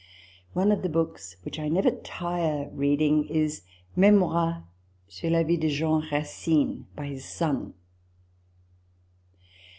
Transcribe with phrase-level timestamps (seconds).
[0.53, 3.61] One of the books which I never tire reading is"
[3.95, 4.63] Memoires
[5.07, 7.75] sur la Vie de Jean Racine,"* by his son.